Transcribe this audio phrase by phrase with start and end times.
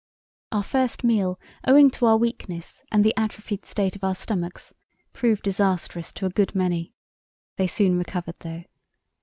[0.51, 4.73] "Our first meal, owing to our weakness and the atrophied state of our stomachs,
[5.13, 6.95] proved disastrous to a good many.
[7.57, 8.63] They soon recovered though.